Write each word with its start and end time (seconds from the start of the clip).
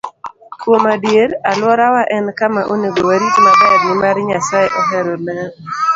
Kuom 0.61 0.83
adier, 0.93 1.29
alworawa 1.49 2.01
en 2.15 2.25
kama 2.39 2.61
onego 2.73 3.01
warit 3.09 3.35
maber, 3.45 3.73
nimar 3.85 4.17
Nyasaye 4.27 4.69
ohero 4.79 5.15
ler. 5.25 5.49